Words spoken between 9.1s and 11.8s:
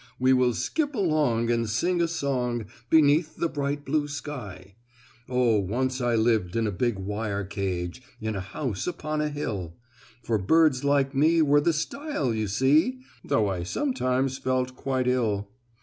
a hill. For birds like me were the